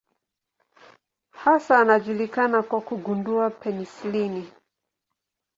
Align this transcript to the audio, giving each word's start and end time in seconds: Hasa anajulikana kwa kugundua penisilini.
Hasa 1.31 1.79
anajulikana 1.79 2.63
kwa 2.63 2.81
kugundua 2.81 3.49
penisilini. 3.49 4.51